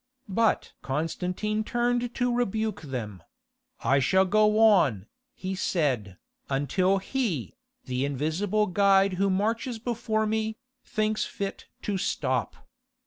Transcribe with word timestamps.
But 0.29 0.73
Constantine 0.81 1.63
turned 1.63 2.15
to 2.15 2.33
rebuke 2.35 2.81
them: 2.81 3.21
"I 3.81 3.99
shall 3.99 4.25
go 4.25 4.57
on," 4.57 5.05
he 5.35 5.53
said, 5.53 6.17
"until 6.49 6.97
He, 6.97 7.53
the 7.85 8.03
invisible 8.03 8.65
guide 8.65 9.13
who 9.21 9.29
marches 9.29 9.77
before 9.77 10.25
me, 10.25 10.57
thinks 10.83 11.25
fit 11.25 11.67
to 11.83 11.99
stop." 11.99 12.67